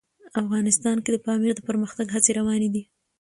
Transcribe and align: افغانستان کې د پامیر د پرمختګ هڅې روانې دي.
افغانستان 0.41 0.97
کې 1.03 1.09
د 1.11 1.17
پامیر 1.25 1.53
د 1.55 1.61
پرمختګ 1.69 2.07
هڅې 2.15 2.31
روانې 2.39 2.69
دي. 2.73 2.83